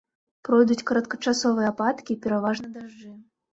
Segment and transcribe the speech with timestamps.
[0.47, 3.15] Пройдуць кароткачасовыя ападкі, пераважна дажджы.